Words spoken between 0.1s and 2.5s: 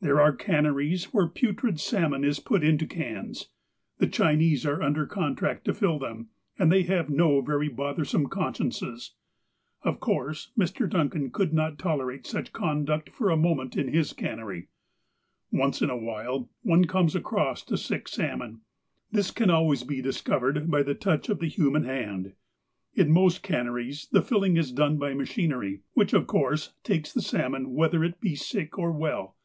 are canneries where putrid salmon is